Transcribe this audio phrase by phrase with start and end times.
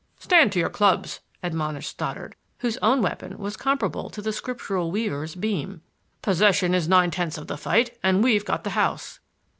[0.17, 5.35] "Stand to your clubs," admonished Stoddard, whose own weapon was comparable to the Scriptural weaver's
[5.35, 5.81] beam.
[6.23, 9.19] "Possession is nine points of the fight, and we've got the house."